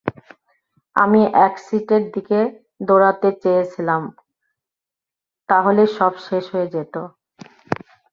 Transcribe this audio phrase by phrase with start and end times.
[0.95, 2.39] আমি এক্সিটের দিকে
[2.87, 4.01] দৌড়াতে চেয়েছিলাম
[5.49, 6.95] তাহলেই সব শেষ হয়ে যেত।